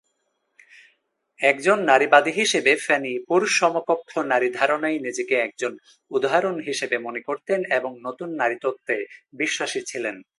[1.39, 5.77] একজন নারীবাদী হিসেবে ফ্যানি পুরুষ সমকক্ষ নারী ধারণায় নিজেকে একজন
[6.11, 8.97] উদাহরণ হিসেবে মনে করতেন এবং নতুন নারী তত্ত্বে
[9.33, 10.15] বিশ্বাসী ছিলেন।